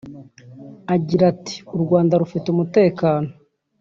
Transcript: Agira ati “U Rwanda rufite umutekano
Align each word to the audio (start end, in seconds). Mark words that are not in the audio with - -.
Agira 0.95 1.23
ati 1.33 1.55
“U 1.75 1.77
Rwanda 1.83 2.13
rufite 2.21 2.45
umutekano 2.49 3.29